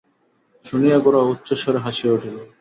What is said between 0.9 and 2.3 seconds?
গোরা উচ্চৈঃস্বরে হাসিয়া